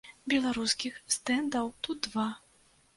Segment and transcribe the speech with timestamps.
[0.31, 2.29] Беларускіх стэндаў тут два.